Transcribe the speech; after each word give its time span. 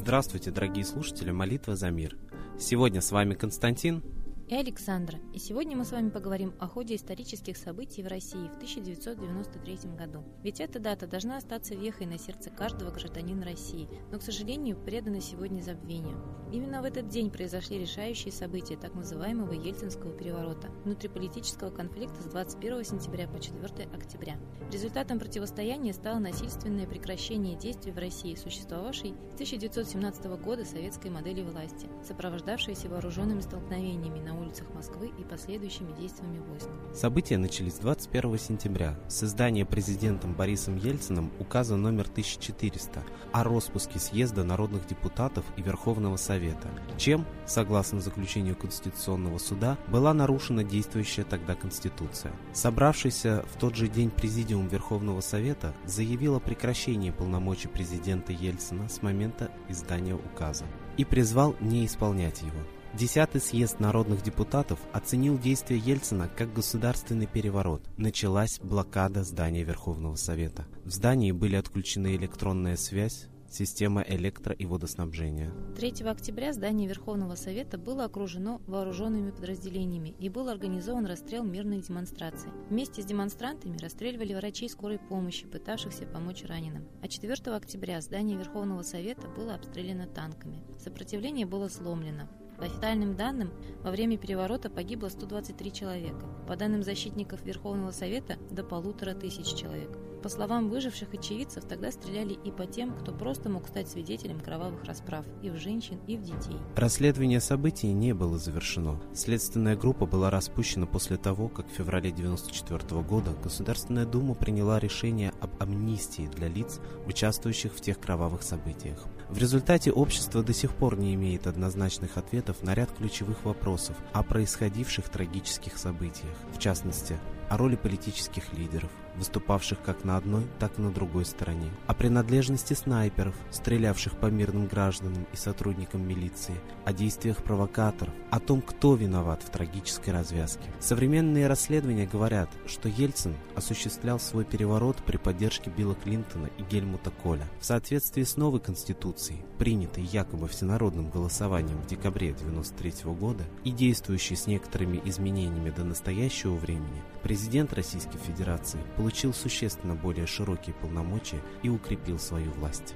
Здравствуйте, 0.00 0.52
дорогие 0.52 0.84
слушатели 0.84 1.32
«Молитва 1.32 1.74
за 1.74 1.90
мир». 1.90 2.16
Сегодня 2.56 3.00
с 3.00 3.10
вами 3.10 3.34
Константин 3.34 4.04
и 4.48 4.54
Александра. 4.54 5.18
И 5.34 5.38
сегодня 5.38 5.76
мы 5.76 5.84
с 5.84 5.92
вами 5.92 6.08
поговорим 6.08 6.54
о 6.58 6.66
ходе 6.66 6.96
исторических 6.96 7.56
событий 7.56 8.02
в 8.02 8.06
России 8.06 8.48
в 8.48 8.56
1993 8.56 9.90
году. 9.94 10.24
Ведь 10.42 10.60
эта 10.60 10.78
дата 10.78 11.06
должна 11.06 11.36
остаться 11.36 11.74
вехой 11.74 12.06
на 12.06 12.18
сердце 12.18 12.48
каждого 12.50 12.90
гражданина 12.90 13.44
России, 13.44 13.88
но, 14.10 14.18
к 14.18 14.22
сожалению, 14.22 14.82
предана 14.82 15.20
сегодня 15.20 15.60
забвению. 15.60 16.16
Именно 16.50 16.80
в 16.80 16.86
этот 16.86 17.08
день 17.08 17.30
произошли 17.30 17.78
решающие 17.78 18.32
события 18.32 18.76
так 18.76 18.94
называемого 18.94 19.52
Ельцинского 19.52 20.16
переворота, 20.16 20.68
внутриполитического 20.84 21.70
конфликта 21.70 22.22
с 22.22 22.26
21 22.26 22.84
сентября 22.84 23.28
по 23.28 23.38
4 23.38 23.90
октября. 23.92 24.38
Результатом 24.72 25.18
противостояния 25.18 25.92
стало 25.92 26.18
насильственное 26.18 26.86
прекращение 26.86 27.56
действий 27.58 27.92
в 27.92 27.98
России, 27.98 28.34
существовавшей 28.34 29.14
с 29.30 29.34
1917 29.34 30.24
года 30.42 30.64
советской 30.64 31.10
модели 31.10 31.42
власти, 31.42 31.86
сопровождавшейся 32.02 32.88
вооруженными 32.88 33.40
столкновениями 33.40 34.20
на 34.20 34.37
улицах 34.38 34.66
Москвы 34.74 35.10
и 35.18 35.24
последующими 35.24 35.92
действиями 35.98 36.38
войск. 36.48 36.68
События 36.94 37.38
начались 37.38 37.74
21 37.74 38.38
сентября 38.38 38.98
с 39.08 39.24
издания 39.24 39.66
президентом 39.66 40.34
Борисом 40.34 40.76
Ельциным 40.76 41.30
указа 41.38 41.76
номер 41.76 42.06
1400 42.10 43.04
о 43.32 43.44
распуске 43.44 43.98
съезда 43.98 44.44
народных 44.44 44.86
депутатов 44.86 45.44
и 45.56 45.62
Верховного 45.62 46.16
Совета, 46.16 46.68
чем, 46.96 47.26
согласно 47.46 48.00
заключению 48.00 48.56
Конституционного 48.56 49.38
суда, 49.38 49.76
была 49.88 50.14
нарушена 50.14 50.64
действующая 50.64 51.24
тогда 51.24 51.54
Конституция. 51.54 52.32
Собравшийся 52.52 53.44
в 53.52 53.58
тот 53.58 53.74
же 53.74 53.88
день 53.88 54.10
Президиум 54.10 54.68
Верховного 54.68 55.20
Совета 55.20 55.74
заявил 55.84 56.36
о 56.36 56.40
прекращении 56.40 57.10
полномочий 57.10 57.68
президента 57.68 58.32
Ельцина 58.32 58.88
с 58.88 59.02
момента 59.02 59.50
издания 59.68 60.14
указа 60.14 60.64
и 60.96 61.04
призвал 61.04 61.54
не 61.60 61.86
исполнять 61.86 62.42
его. 62.42 62.60
Десятый 62.94 63.40
съезд 63.40 63.80
народных 63.80 64.22
депутатов 64.22 64.78
оценил 64.92 65.38
действия 65.38 65.76
Ельцина 65.76 66.28
как 66.28 66.52
государственный 66.54 67.26
переворот. 67.26 67.82
Началась 67.98 68.58
блокада 68.60 69.24
здания 69.24 69.62
Верховного 69.62 70.16
Совета. 70.16 70.66
В 70.84 70.90
здании 70.90 71.32
были 71.32 71.56
отключены 71.56 72.16
электронная 72.16 72.76
связь, 72.76 73.28
система 73.50 74.02
электро- 74.02 74.54
и 74.54 74.64
водоснабжения. 74.64 75.52
3 75.76 76.08
октября 76.08 76.52
здание 76.52 76.88
Верховного 76.88 77.34
Совета 77.34 77.76
было 77.76 78.04
окружено 78.04 78.60
вооруженными 78.66 79.30
подразделениями 79.30 80.14
и 80.18 80.30
был 80.30 80.48
организован 80.48 81.06
расстрел 81.06 81.44
мирных 81.44 81.86
демонстраций. 81.86 82.50
Вместе 82.70 83.02
с 83.02 83.04
демонстрантами 83.04 83.76
расстреливали 83.76 84.34
врачей 84.34 84.68
скорой 84.68 84.98
помощи, 84.98 85.46
пытавшихся 85.46 86.06
помочь 86.06 86.42
раненым. 86.44 86.88
А 87.02 87.08
4 87.08 87.54
октября 87.54 88.00
здание 88.00 88.38
Верховного 88.38 88.82
Совета 88.82 89.28
было 89.28 89.54
обстреляно 89.54 90.06
танками. 90.06 90.64
Сопротивление 90.78 91.46
было 91.46 91.68
сломлено. 91.68 92.28
По 92.58 92.64
официальным 92.64 93.14
данным, 93.14 93.52
во 93.84 93.92
время 93.92 94.18
переворота 94.18 94.68
погибло 94.68 95.08
123 95.08 95.72
человека. 95.72 96.26
По 96.48 96.56
данным 96.56 96.82
защитников 96.82 97.44
Верховного 97.44 97.92
Совета, 97.92 98.36
до 98.50 98.64
полутора 98.64 99.14
тысяч 99.14 99.54
человек. 99.54 99.96
По 100.22 100.28
словам 100.28 100.68
выживших 100.68 101.14
очевидцев, 101.14 101.64
тогда 101.64 101.92
стреляли 101.92 102.36
и 102.44 102.50
по 102.50 102.66
тем, 102.66 102.92
кто 102.96 103.12
просто 103.12 103.48
мог 103.48 103.68
стать 103.68 103.88
свидетелем 103.88 104.40
кровавых 104.40 104.84
расправ 104.84 105.24
и 105.42 105.50
в 105.50 105.56
женщин, 105.56 105.98
и 106.06 106.16
в 106.16 106.22
детей. 106.22 106.56
Расследование 106.76 107.40
событий 107.40 107.92
не 107.92 108.12
было 108.14 108.38
завершено. 108.38 109.00
Следственная 109.14 109.76
группа 109.76 110.06
была 110.06 110.30
распущена 110.30 110.86
после 110.86 111.16
того, 111.16 111.48
как 111.48 111.68
в 111.68 111.72
феврале 111.72 112.10
1994 112.10 113.02
года 113.02 113.30
Государственная 113.42 114.06
Дума 114.06 114.34
приняла 114.34 114.78
решение 114.78 115.32
об 115.40 115.62
амнистии 115.62 116.28
для 116.34 116.48
лиц, 116.48 116.80
участвующих 117.06 117.72
в 117.74 117.80
тех 117.80 118.00
кровавых 118.00 118.42
событиях. 118.42 119.06
В 119.28 119.38
результате 119.38 119.92
общество 119.92 120.42
до 120.42 120.52
сих 120.52 120.74
пор 120.74 120.98
не 120.98 121.14
имеет 121.14 121.46
однозначных 121.46 122.16
ответов 122.16 122.62
на 122.62 122.74
ряд 122.74 122.90
ключевых 122.92 123.44
вопросов 123.44 123.96
о 124.12 124.22
происходивших 124.22 125.08
трагических 125.08 125.78
событиях, 125.78 126.34
в 126.54 126.58
частности, 126.58 127.16
о 127.48 127.56
роли 127.56 127.76
политических 127.76 128.52
лидеров, 128.52 128.90
выступавших 129.16 129.82
как 129.82 130.04
на 130.04 130.16
одной, 130.16 130.46
так 130.58 130.78
и 130.78 130.82
на 130.82 130.90
другой 130.90 131.24
стороне, 131.24 131.70
о 131.86 131.94
принадлежности 131.94 132.74
снайперов, 132.74 133.34
стрелявших 133.50 134.16
по 134.16 134.26
мирным 134.26 134.66
гражданам 134.66 135.26
и 135.32 135.36
сотрудникам 135.36 136.06
милиции, 136.06 136.54
о 136.84 136.92
действиях 136.92 137.42
провокаторов, 137.42 138.14
о 138.30 138.40
том, 138.40 138.62
кто 138.62 138.94
виноват 138.94 139.42
в 139.42 139.50
трагической 139.50 140.12
развязке. 140.12 140.70
Современные 140.78 141.48
расследования 141.48 142.06
говорят, 142.06 142.50
что 142.66 142.88
Ельцин 142.88 143.34
осуществлял 143.56 144.20
свой 144.20 144.44
переворот 144.44 144.98
при 144.98 145.16
поддержке 145.16 145.70
Билла 145.70 145.94
Клинтона 145.94 146.48
и 146.58 146.62
Гельмута 146.62 147.10
Коля. 147.10 147.46
В 147.60 147.64
соответствии 147.64 148.22
с 148.22 148.36
новой 148.36 148.60
конституцией, 148.60 149.42
принятой 149.58 150.04
якобы 150.04 150.46
всенародным 150.48 151.10
голосованием 151.10 151.78
в 151.78 151.86
декабре 151.86 152.30
1993 152.30 153.12
года 153.14 153.44
и 153.64 153.70
действующей 153.70 154.36
с 154.36 154.46
некоторыми 154.46 155.00
изменениями 155.04 155.70
до 155.70 155.84
настоящего 155.84 156.54
времени, 156.54 157.02
президент 157.22 157.37
Российской 157.72 158.18
Федерации 158.18 158.80
получил 158.96 159.32
существенно 159.32 159.94
более 159.94 160.26
широкие 160.26 160.74
полномочия 160.74 161.40
и 161.62 161.68
укрепил 161.68 162.18
свою 162.18 162.50
власть. 162.52 162.94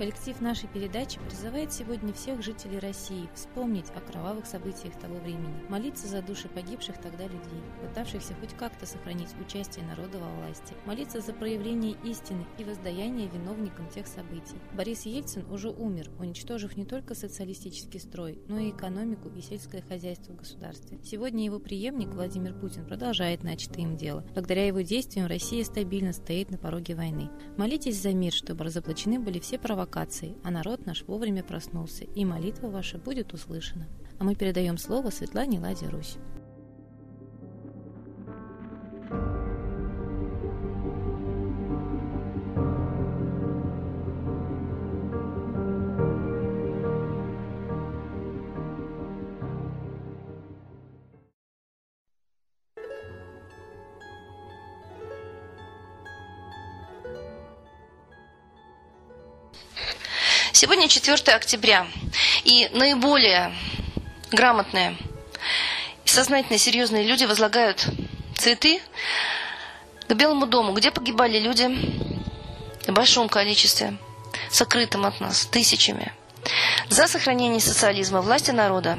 Коллектив 0.00 0.40
нашей 0.40 0.66
передачи 0.66 1.20
призывает 1.28 1.74
сегодня 1.74 2.14
всех 2.14 2.42
жителей 2.42 2.78
России 2.78 3.28
вспомнить 3.34 3.90
о 3.94 4.00
кровавых 4.00 4.46
событиях 4.46 4.98
того 4.98 5.16
времени, 5.16 5.52
молиться 5.68 6.08
за 6.08 6.22
души 6.22 6.48
погибших 6.48 6.96
тогда 7.02 7.24
людей, 7.24 7.60
пытавшихся 7.82 8.32
хоть 8.40 8.54
как-то 8.54 8.86
сохранить 8.86 9.28
участие 9.38 9.84
народа 9.84 10.16
во 10.18 10.34
власти, 10.36 10.72
молиться 10.86 11.20
за 11.20 11.34
проявление 11.34 11.96
истины 12.02 12.46
и 12.56 12.64
воздаяние 12.64 13.28
виновникам 13.28 13.90
тех 13.90 14.06
событий. 14.06 14.56
Борис 14.72 15.04
Ельцин 15.04 15.44
уже 15.50 15.68
умер, 15.68 16.10
уничтожив 16.18 16.78
не 16.78 16.86
только 16.86 17.14
социалистический 17.14 18.00
строй, 18.00 18.38
но 18.48 18.58
и 18.58 18.70
экономику 18.70 19.28
и 19.36 19.42
сельское 19.42 19.82
хозяйство 19.82 20.32
в 20.32 20.36
государстве. 20.36 20.98
Сегодня 21.04 21.44
его 21.44 21.58
преемник 21.58 22.08
Владимир 22.14 22.54
Путин 22.54 22.86
продолжает 22.86 23.42
начатое 23.42 23.84
им 23.84 23.98
дело. 23.98 24.24
Благодаря 24.32 24.66
его 24.66 24.80
действиям 24.80 25.26
Россия 25.26 25.62
стабильно 25.62 26.14
стоит 26.14 26.50
на 26.50 26.56
пороге 26.56 26.94
войны. 26.94 27.28
Молитесь 27.58 28.00
за 28.00 28.14
мир, 28.14 28.32
чтобы 28.32 28.64
разоблачены 28.64 29.20
были 29.20 29.38
все 29.40 29.58
провокации 29.58 29.89
провокаций, 29.90 30.36
а 30.44 30.50
народ 30.50 30.86
наш 30.86 31.02
вовремя 31.06 31.42
проснулся, 31.42 32.04
и 32.04 32.24
молитва 32.24 32.68
ваша 32.68 32.98
будет 32.98 33.32
услышана. 33.32 33.86
А 34.18 34.24
мы 34.24 34.34
передаем 34.34 34.78
слово 34.78 35.10
Светлане 35.10 35.60
Ладе 35.60 35.88
Русь. 35.88 36.16
Сегодня 60.60 60.88
4 60.88 61.34
октября, 61.34 61.86
и 62.44 62.68
наиболее 62.74 63.50
грамотные, 64.30 64.94
сознательные, 66.04 66.58
серьезные 66.58 67.02
люди 67.02 67.24
возлагают 67.24 67.88
цветы 68.36 68.82
к 70.06 70.12
Белому 70.12 70.46
дому, 70.46 70.74
где 70.74 70.90
погибали 70.90 71.38
люди 71.38 71.64
в 72.86 72.92
большом 72.92 73.30
количестве, 73.30 73.96
сокрытым 74.50 75.06
от 75.06 75.18
нас, 75.18 75.46
тысячами. 75.46 76.12
За 76.90 77.06
сохранение 77.06 77.60
социализма, 77.60 78.20
власти 78.20 78.50
народа, 78.50 78.98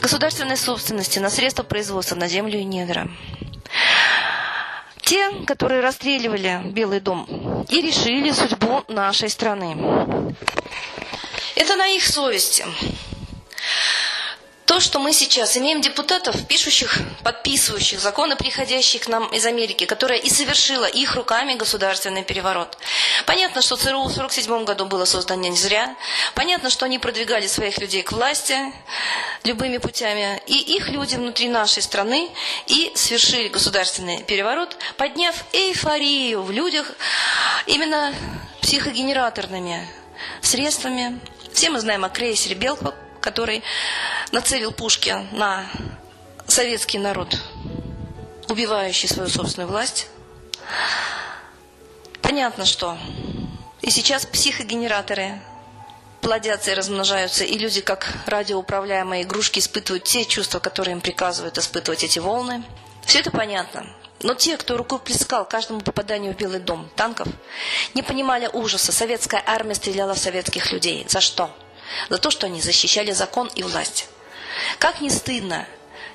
государственной 0.00 0.56
собственности 0.56 1.18
на 1.18 1.28
средства 1.28 1.62
производства, 1.62 2.14
на 2.14 2.26
землю 2.26 2.58
и 2.58 2.64
недра. 2.64 3.10
Те, 5.02 5.30
которые 5.46 5.82
расстреливали 5.82 6.62
Белый 6.64 7.00
дом 7.00 7.66
и 7.68 7.82
решили 7.82 8.30
судьбу 8.30 8.82
нашей 8.88 9.28
страны. 9.28 9.76
Это 11.56 11.74
на 11.74 11.88
их 11.88 12.06
совести. 12.06 12.66
То, 14.66 14.78
что 14.80 14.98
мы 14.98 15.12
сейчас 15.14 15.56
имеем 15.56 15.80
депутатов, 15.80 16.46
пишущих, 16.46 16.98
подписывающих 17.22 17.98
законы, 17.98 18.36
приходящие 18.36 19.00
к 19.00 19.08
нам 19.08 19.26
из 19.28 19.46
Америки, 19.46 19.86
которая 19.86 20.18
и 20.18 20.28
совершила 20.28 20.84
их 20.84 21.14
руками 21.14 21.54
государственный 21.54 22.24
переворот. 22.24 22.76
Понятно, 23.24 23.62
что 23.62 23.76
ЦРУ 23.76 24.02
в 24.02 24.12
1947 24.12 24.64
году 24.64 24.84
было 24.84 25.06
создано 25.06 25.48
не 25.48 25.56
зря. 25.56 25.96
Понятно, 26.34 26.68
что 26.68 26.84
они 26.84 26.98
продвигали 26.98 27.46
своих 27.46 27.78
людей 27.78 28.02
к 28.02 28.12
власти 28.12 28.58
любыми 29.44 29.78
путями. 29.78 30.42
И 30.46 30.58
их 30.76 30.88
люди 30.90 31.14
внутри 31.14 31.48
нашей 31.48 31.82
страны 31.82 32.28
и 32.66 32.92
совершили 32.94 33.48
государственный 33.48 34.24
переворот, 34.24 34.76
подняв 34.98 35.36
эйфорию 35.54 36.42
в 36.42 36.50
людях 36.50 36.90
именно 37.66 38.12
психогенераторными 38.60 39.88
средствами, 40.42 41.20
все 41.56 41.70
мы 41.70 41.80
знаем 41.80 42.04
о 42.04 42.10
крейсере 42.10 42.54
Белхов, 42.54 42.94
который 43.22 43.62
нацелил 44.30 44.72
пушки 44.72 45.16
на 45.32 45.64
советский 46.46 46.98
народ, 46.98 47.40
убивающий 48.50 49.08
свою 49.08 49.30
собственную 49.30 49.66
власть. 49.66 50.08
Понятно, 52.20 52.66
что 52.66 52.98
и 53.80 53.90
сейчас 53.90 54.26
психогенераторы 54.26 55.40
плодятся 56.20 56.72
и 56.72 56.74
размножаются, 56.74 57.42
и 57.44 57.56
люди, 57.56 57.80
как 57.80 58.06
радиоуправляемые 58.26 59.22
игрушки, 59.22 59.58
испытывают 59.58 60.04
те 60.04 60.26
чувства, 60.26 60.58
которые 60.58 60.92
им 60.92 61.00
приказывают 61.00 61.56
испытывать 61.56 62.04
эти 62.04 62.18
волны. 62.18 62.64
Все 63.06 63.20
это 63.20 63.30
понятно. 63.30 63.86
Но 64.26 64.34
те, 64.34 64.56
кто 64.56 64.76
рукоплескал 64.76 65.44
каждому 65.44 65.80
попаданию 65.82 66.34
в 66.34 66.36
Белый 66.36 66.58
дом 66.58 66.90
танков, 66.96 67.28
не 67.94 68.02
понимали 68.02 68.50
ужаса. 68.52 68.90
Советская 68.90 69.40
армия 69.46 69.76
стреляла 69.76 70.14
в 70.14 70.18
советских 70.18 70.72
людей. 70.72 71.06
За 71.08 71.20
что? 71.20 71.48
За 72.10 72.18
то, 72.18 72.32
что 72.32 72.46
они 72.46 72.60
защищали 72.60 73.12
закон 73.12 73.48
и 73.54 73.62
власть. 73.62 74.08
Как 74.80 75.00
не 75.00 75.10
стыдно 75.10 75.68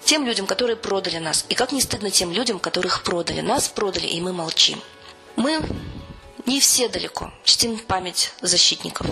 тем 0.03 0.25
людям, 0.25 0.45
которые 0.45 0.75
продали 0.75 1.19
нас, 1.19 1.45
и 1.47 1.55
как 1.55 1.71
не 1.71 1.79
стыдно 1.79 2.11
тем 2.11 2.33
людям, 2.33 2.59
которых 2.59 3.03
продали. 3.03 3.39
Нас 3.39 3.69
продали, 3.69 4.07
и 4.07 4.19
мы 4.19 4.33
молчим. 4.33 4.83
Мы 5.37 5.61
не 6.45 6.59
все 6.59 6.89
далеко 6.89 7.31
чтим 7.45 7.79
память 7.79 8.33
защитников 8.41 9.07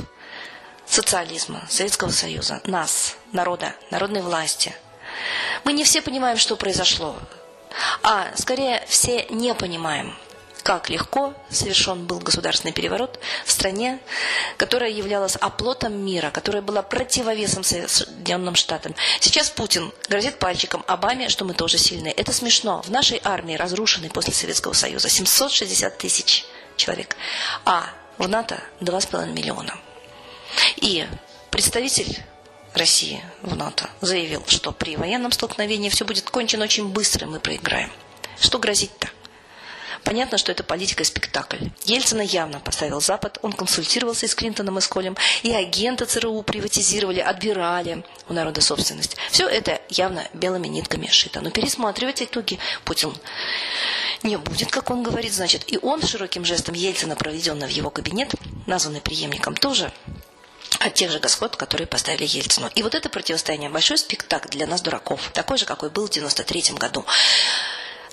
социализма, 0.85 1.65
Советского 1.69 2.09
Союза, 2.09 2.59
нас, 2.65 3.15
народа, 3.31 3.75
народной 3.91 4.23
власти. 4.23 4.75
Мы 5.63 5.71
не 5.71 5.85
все 5.85 6.01
понимаем, 6.01 6.37
что 6.37 6.57
произошло, 6.57 7.15
а 8.03 8.31
скорее 8.35 8.83
все 8.87 9.25
не 9.29 9.53
понимаем, 9.53 10.15
как 10.63 10.89
легко 10.89 11.33
совершен 11.49 12.05
был 12.05 12.19
государственный 12.19 12.73
переворот 12.73 13.19
в 13.45 13.51
стране, 13.51 13.99
которая 14.57 14.89
являлась 14.89 15.35
оплотом 15.35 15.93
мира, 15.93 16.31
которая 16.31 16.61
была 16.61 16.81
противовесом 16.81 17.63
Соединенным 17.63 18.55
Штатам. 18.55 18.93
Сейчас 19.19 19.49
Путин 19.49 19.91
грозит 20.09 20.37
пальчиком 20.39 20.83
Обаме, 20.87 21.29
что 21.29 21.45
мы 21.45 21.53
тоже 21.53 21.77
сильные. 21.77 22.13
Это 22.13 22.33
смешно. 22.33 22.81
В 22.81 22.91
нашей 22.91 23.21
армии, 23.23 23.55
разрушенной 23.55 24.09
после 24.09 24.33
Советского 24.33 24.73
Союза, 24.73 25.09
760 25.09 25.97
тысяч 25.97 26.45
человек, 26.75 27.15
а 27.65 27.89
в 28.17 28.27
НАТО 28.27 28.61
2,5 28.81 29.31
миллиона. 29.31 29.77
И 30.77 31.07
представитель 31.51 32.23
России 32.77 33.21
в 33.41 33.55
НАТО 33.55 33.89
заявил, 34.01 34.43
что 34.47 34.71
при 34.71 34.95
военном 34.95 35.31
столкновении 35.31 35.89
все 35.89 36.05
будет 36.05 36.29
кончено 36.29 36.65
очень 36.65 36.89
быстро, 36.89 37.25
и 37.25 37.29
мы 37.29 37.39
проиграем. 37.39 37.91
Что 38.39 38.59
грозит-то? 38.59 39.09
Понятно, 40.03 40.37
что 40.37 40.51
это 40.51 40.63
политика 40.63 41.03
и 41.03 41.05
спектакль. 41.05 41.67
Ельцина 41.83 42.21
явно 42.21 42.59
поставил 42.59 43.01
Запад, 43.01 43.37
он 43.41 43.51
консультировался 43.51 44.27
с 44.27 44.35
Клинтоном 44.35 44.77
и 44.77 44.81
с 44.81 44.87
Колем, 44.87 45.17
и 45.43 45.51
агенты 45.51 46.05
ЦРУ 46.05 46.41
приватизировали, 46.43 47.19
отбирали 47.19 48.03
у 48.27 48.33
народа 48.33 48.61
собственность. 48.61 49.17
Все 49.29 49.47
это 49.47 49.81
явно 49.89 50.27
белыми 50.33 50.67
нитками 50.67 51.07
шито. 51.07 51.41
Но 51.41 51.51
пересматривать 51.51 52.21
итоги 52.21 52.59
Путин 52.85 53.13
не 54.23 54.37
будет, 54.37 54.71
как 54.71 54.89
он 54.89 55.03
говорит, 55.03 55.33
значит. 55.33 55.63
И 55.71 55.77
он 55.81 56.01
широким 56.01 56.45
жестом 56.45 56.75
Ельцина, 56.75 57.15
проведенный 57.15 57.67
в 57.67 57.71
его 57.71 57.89
кабинет, 57.89 58.33
названный 58.65 59.01
преемником 59.01 59.55
тоже, 59.55 59.91
от 60.79 60.93
тех 60.93 61.11
же 61.11 61.19
господ, 61.19 61.55
которые 61.55 61.87
поставили 61.87 62.25
Ельцину. 62.25 62.69
И 62.75 62.83
вот 62.83 62.95
это 62.95 63.09
противостояние, 63.09 63.69
большой 63.69 63.97
спектакль 63.97 64.49
для 64.49 64.67
нас, 64.67 64.81
дураков, 64.81 65.31
такой 65.33 65.57
же, 65.57 65.65
какой 65.65 65.89
был 65.89 66.07
в 66.07 66.09
93 66.09 66.73
году. 66.75 67.05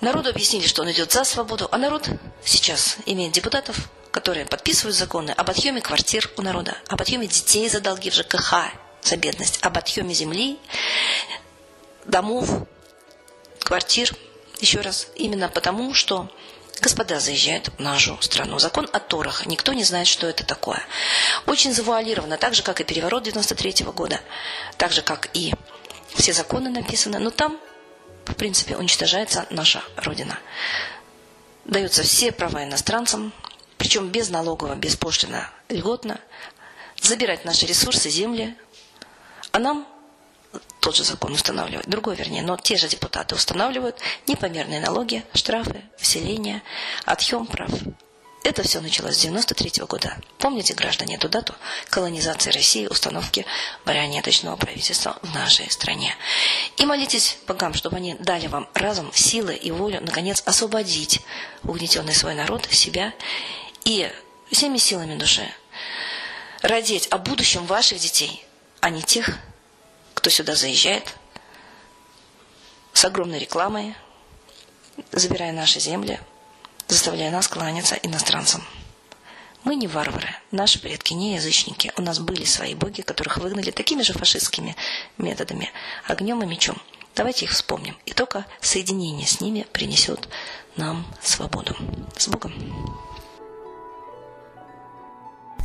Народу 0.00 0.30
объяснили, 0.30 0.66
что 0.66 0.82
он 0.82 0.90
идет 0.90 1.12
за 1.12 1.24
свободу, 1.24 1.68
а 1.70 1.78
народ 1.78 2.08
сейчас 2.44 2.96
имеет 3.06 3.32
депутатов, 3.32 3.88
которые 4.10 4.46
подписывают 4.46 4.96
законы 4.96 5.30
об 5.30 5.48
отъеме 5.48 5.80
квартир 5.80 6.30
у 6.36 6.42
народа, 6.42 6.76
об 6.88 7.00
отъеме 7.00 7.26
детей 7.26 7.68
за 7.68 7.80
долги 7.80 8.10
в 8.10 8.14
ЖКХ, 8.14 8.54
за 9.02 9.16
бедность, 9.16 9.58
об 9.62 9.78
отъеме 9.78 10.12
земли, 10.14 10.58
домов, 12.04 12.48
квартир. 13.60 14.14
Еще 14.60 14.80
раз, 14.80 15.08
именно 15.16 15.48
потому, 15.48 15.92
что 15.92 16.30
господа 16.80 17.20
заезжают 17.20 17.70
в 17.76 17.80
нашу 17.80 18.18
страну. 18.20 18.58
Закон 18.58 18.88
о 18.92 19.00
Торах. 19.00 19.46
Никто 19.46 19.72
не 19.72 19.84
знает, 19.84 20.06
что 20.06 20.26
это 20.26 20.44
такое. 20.44 20.82
Очень 21.46 21.72
завуалировано, 21.72 22.36
так 22.36 22.54
же, 22.54 22.62
как 22.62 22.80
и 22.80 22.84
переворот 22.84 23.22
93 23.22 23.84
-го 23.84 23.92
года, 23.92 24.20
так 24.76 24.92
же, 24.92 25.02
как 25.02 25.28
и 25.34 25.54
все 26.14 26.32
законы 26.32 26.70
написаны, 26.70 27.18
но 27.18 27.30
там 27.30 27.58
в 28.26 28.34
принципе, 28.34 28.76
уничтожается 28.76 29.46
наша 29.50 29.82
Родина. 29.96 30.38
Даются 31.64 32.02
все 32.02 32.32
права 32.32 32.64
иностранцам, 32.64 33.32
причем 33.78 34.08
без 34.08 34.30
налогового, 34.30 34.74
без 34.74 34.96
пошлина, 34.96 35.50
льготно, 35.68 36.20
забирать 37.00 37.44
наши 37.44 37.66
ресурсы, 37.66 38.10
земли, 38.10 38.56
а 39.52 39.58
нам 39.58 39.86
тот 40.80 40.96
же 40.96 41.04
закон 41.04 41.32
устанавливает, 41.32 41.88
другой 41.88 42.16
вернее, 42.16 42.42
но 42.42 42.56
те 42.56 42.76
же 42.76 42.88
депутаты 42.88 43.34
устанавливают 43.34 43.98
непомерные 44.26 44.80
налоги, 44.80 45.24
штрафы, 45.34 45.82
вселения, 45.98 46.62
отъем 47.04 47.46
прав 47.46 47.70
это 48.46 48.62
все 48.62 48.80
началось 48.80 49.16
с 49.16 49.22
93 49.22 49.82
-го 49.82 49.86
года. 49.88 50.16
Помните, 50.38 50.72
граждане, 50.72 51.16
эту 51.16 51.28
дату 51.28 51.54
колонизации 51.90 52.52
России, 52.52 52.86
установки 52.86 53.44
марионеточного 53.84 54.54
правительства 54.54 55.18
в 55.22 55.34
нашей 55.34 55.68
стране. 55.68 56.14
И 56.76 56.86
молитесь 56.86 57.38
богам, 57.48 57.74
чтобы 57.74 57.96
они 57.96 58.14
дали 58.14 58.46
вам 58.46 58.68
разум, 58.74 59.10
силы 59.12 59.54
и 59.54 59.72
волю, 59.72 60.00
наконец, 60.00 60.42
освободить 60.46 61.22
угнетенный 61.64 62.14
свой 62.14 62.34
народ, 62.34 62.68
себя 62.70 63.12
и 63.84 64.12
всеми 64.52 64.78
силами 64.78 65.16
души 65.16 65.52
родить 66.62 67.08
о 67.10 67.18
будущем 67.18 67.66
ваших 67.66 67.98
детей, 67.98 68.44
а 68.80 68.90
не 68.90 69.02
тех, 69.02 69.38
кто 70.26 70.30
сюда 70.32 70.56
заезжает 70.56 71.14
с 72.92 73.04
огромной 73.04 73.38
рекламой, 73.38 73.94
забирая 75.12 75.52
наши 75.52 75.78
земли, 75.78 76.18
заставляя 76.88 77.30
нас 77.30 77.46
кланяться 77.46 77.94
иностранцам. 77.94 78.64
Мы 79.62 79.76
не 79.76 79.86
варвары, 79.86 80.34
наши 80.50 80.80
предки 80.80 81.12
не 81.12 81.36
язычники. 81.36 81.92
У 81.96 82.02
нас 82.02 82.18
были 82.18 82.42
свои 82.42 82.74
боги, 82.74 83.02
которых 83.02 83.36
выгнали 83.36 83.70
такими 83.70 84.02
же 84.02 84.14
фашистскими 84.14 84.74
методами, 85.16 85.70
огнем 86.08 86.42
и 86.42 86.46
мечом. 86.46 86.82
Давайте 87.14 87.44
их 87.44 87.52
вспомним. 87.52 87.96
И 88.04 88.12
только 88.12 88.46
соединение 88.60 89.28
с 89.28 89.40
ними 89.40 89.64
принесет 89.70 90.28
нам 90.74 91.06
свободу. 91.22 91.76
С 92.16 92.26
Богом! 92.26 93.05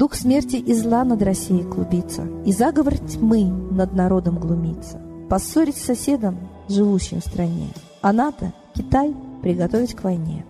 Дух 0.00 0.14
смерти 0.14 0.56
и 0.56 0.72
зла 0.72 1.04
над 1.04 1.22
Россией 1.22 1.62
клубится, 1.62 2.26
И 2.46 2.52
заговор 2.52 2.96
тьмы 2.96 3.44
над 3.44 3.92
народом 3.92 4.38
глумится. 4.38 4.98
Поссорить 5.28 5.76
с 5.76 5.84
соседом, 5.84 6.38
живущим 6.68 7.20
в 7.20 7.26
стране, 7.26 7.68
А 8.00 8.14
НАТО, 8.14 8.54
Китай, 8.74 9.14
приготовить 9.42 9.94
к 9.94 10.02
войне. 10.02 10.46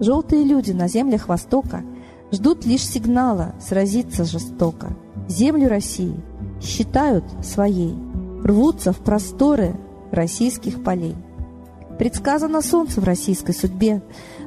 Желтые 0.00 0.42
люди 0.42 0.72
на 0.72 0.88
землях 0.88 1.28
Востока 1.28 1.82
Ждут 2.30 2.66
лишь 2.66 2.86
сигнала 2.86 3.54
сразиться 3.60 4.24
жестоко. 4.24 4.96
Землю 5.28 5.68
России 5.68 6.14
считают 6.60 7.24
своей, 7.42 7.94
Рвутся 8.42 8.92
в 8.92 8.98
просторы 8.98 9.74
российских 10.12 10.82
полей. 10.82 11.16
Предсказано 11.98 12.62
солнце 12.62 13.00
в 13.00 13.04
российской 13.04 13.52
судьбе, 13.52 14.02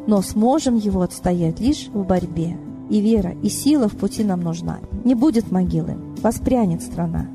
но 0.08 0.22
сможем 0.22 0.76
его 0.78 1.02
отстоять 1.02 1.60
лишь 1.60 1.88
в 1.88 2.06
борьбе 2.06 2.58
и 2.90 3.02
вера, 3.02 3.32
и 3.44 3.50
сила 3.50 3.90
в 3.90 3.98
пути 3.98 4.24
нам 4.24 4.40
нужна. 4.40 4.80
Не 5.04 5.14
будет 5.14 5.52
могилы, 5.52 5.98
воспрянет 6.22 6.82
страна. 6.82 7.28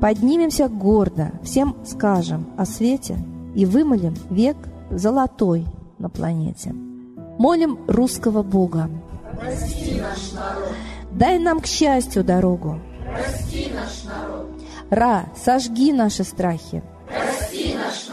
Поднимемся 0.00 0.68
гордо, 0.68 1.32
всем 1.42 1.76
скажем 1.84 2.46
о 2.56 2.64
свете 2.64 3.18
и 3.54 3.66
вымолим 3.66 4.14
век 4.30 4.56
золотой 4.90 5.66
на 5.98 6.08
планете. 6.08 6.72
Молим 7.38 7.78
русского 7.88 8.42
Бога. 8.42 8.88
Прости 9.40 10.00
наш 10.00 10.32
народ. 10.32 10.68
Дай 11.12 11.38
нам 11.38 11.60
к 11.60 11.66
счастью 11.66 12.22
дорогу. 12.24 12.78
Прости 13.14 13.72
наш 13.74 14.04
народ. 14.04 14.50
Ра, 14.90 15.26
сожги 15.34 15.92
наши 15.92 16.24
страхи. 16.24 16.82
Прости 17.06 17.74
наш 17.74 18.08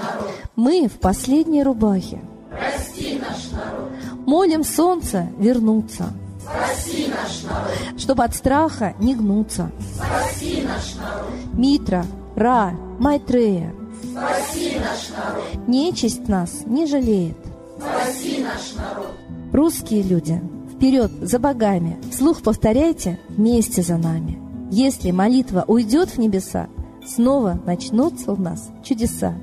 Мы 0.56 0.88
в 0.88 1.00
последней 1.00 1.64
рубахе. 1.64 2.22
Прости 2.50 3.20
наш 3.20 3.52
народ. 3.52 3.92
Молим 4.26 4.64
солнце 4.64 5.28
вернуться. 5.38 6.14
Спаси 6.42 7.08
наш 7.08 7.44
народ. 7.44 8.00
Чтобы 8.00 8.24
от 8.24 8.34
страха 8.34 8.94
не 9.00 9.14
гнуться. 9.14 9.70
Спаси 9.96 10.64
наш 10.64 10.96
народ. 10.96 11.30
Митра, 11.54 12.06
Ра, 12.36 12.72
Майтрея. 13.00 13.74
Спаси 14.02 14.80
наш 14.80 15.10
народ. 15.10 15.68
Нечисть 15.68 16.28
нас 16.30 16.66
не 16.66 16.86
жалеет. 16.86 17.38
Спаси 17.78 18.44
наш 18.44 18.76
народ. 18.76 19.12
Русские 19.52 20.04
люди, 20.04 20.42
вперед, 20.78 21.12
за 21.22 21.40
богами. 21.40 21.98
Вслух 22.12 22.42
повторяйте 22.44 23.20
вместе 23.30 23.82
за 23.82 23.98
нами. 23.98 24.40
Если 24.72 25.12
молитва 25.12 25.66
уйдет 25.68 26.10
в 26.10 26.18
небеса, 26.20 26.68
снова 27.06 27.60
начнутся 27.66 28.32
у 28.32 28.36
нас 28.36 28.70
чудеса. 28.84 29.34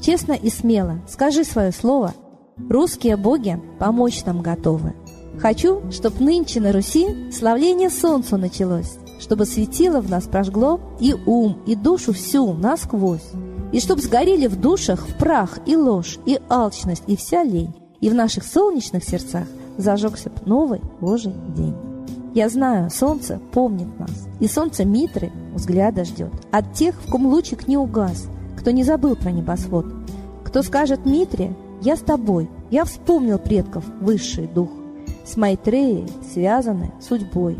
Честно 0.00 0.32
и 0.32 0.50
смело 0.50 1.00
скажи 1.08 1.44
свое 1.44 1.70
слово. 1.70 2.14
Русские 2.68 3.16
боги 3.16 3.60
помочь 3.78 4.24
нам 4.24 4.42
готовы. 4.42 4.94
Хочу, 5.38 5.82
чтоб 5.92 6.18
нынче 6.18 6.60
на 6.60 6.72
Руси 6.72 7.30
славление 7.32 7.88
солнцу 7.88 8.36
началось, 8.36 8.98
чтобы 9.20 9.46
светило 9.46 10.00
в 10.00 10.10
нас 10.10 10.24
прожгло 10.24 10.80
и 11.00 11.14
ум, 11.26 11.58
и 11.64 11.74
душу 11.74 12.12
всю 12.12 12.52
насквозь, 12.54 13.30
и 13.72 13.80
чтоб 13.80 14.00
сгорели 14.00 14.48
в 14.48 14.60
душах 14.60 15.06
в 15.06 15.16
прах 15.16 15.60
и 15.64 15.76
ложь, 15.76 16.18
и 16.26 16.38
алчность, 16.48 17.04
и 17.06 17.16
вся 17.16 17.44
лень, 17.44 17.74
и 18.00 18.10
в 18.10 18.14
наших 18.14 18.44
солнечных 18.44 19.04
сердцах 19.04 19.46
зажегся 19.76 20.30
новый 20.44 20.80
Божий 21.00 21.34
день. 21.56 21.74
Я 22.34 22.48
знаю, 22.48 22.90
солнце 22.90 23.40
помнит 23.52 23.88
нас, 23.98 24.26
и 24.40 24.48
солнце 24.48 24.84
Митры 24.84 25.30
взгляда 25.54 26.04
ждет. 26.04 26.32
От 26.50 26.72
тех, 26.72 26.94
в 26.94 27.10
ком 27.10 27.26
лучик 27.26 27.68
не 27.68 27.76
угас, 27.76 28.28
кто 28.56 28.70
не 28.70 28.84
забыл 28.84 29.16
про 29.16 29.30
небосвод. 29.30 29.86
Кто 30.44 30.62
скажет 30.62 31.04
Митре, 31.04 31.54
я 31.82 31.96
с 31.96 32.00
тобой, 32.00 32.48
я 32.70 32.84
вспомнил 32.84 33.38
предков 33.38 33.84
высший 34.00 34.46
дух. 34.46 34.70
С 35.26 35.36
Майтреей 35.36 36.08
связаны 36.32 36.92
судьбой, 37.00 37.58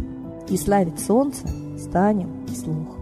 и 0.49 0.57
славить 0.57 1.01
солнце 1.01 1.47
станем 1.79 2.47
слух. 2.49 3.02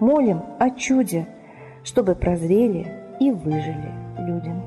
молим 0.00 0.42
о 0.58 0.70
чуде, 0.70 1.26
чтобы 1.84 2.14
прозрели 2.14 2.86
и 3.20 3.30
выжили 3.30 3.92
людям. 4.18 4.62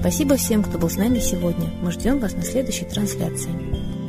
Спасибо 0.00 0.36
всем, 0.36 0.62
кто 0.62 0.78
был 0.78 0.88
с 0.88 0.96
нами 0.96 1.18
сегодня. 1.18 1.68
Мы 1.82 1.92
ждем 1.92 2.18
вас 2.18 2.34
на 2.34 2.42
следующей 2.42 2.86
трансляции. 2.86 3.99